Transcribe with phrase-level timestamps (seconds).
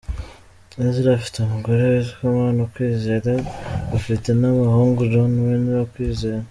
[0.85, 3.31] Ezra afite umugore witwa Mona Kwizera
[3.91, 6.39] bafite n’umuhungu John Werner Kwizera.